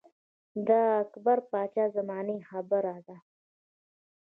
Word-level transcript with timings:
دا 0.67 0.83
د 0.93 0.93
اکبر 1.03 1.37
باچا 1.51 1.85
د 1.89 1.93
زمانې 1.95 2.37
خبره 2.49 2.95
ده 3.07 3.17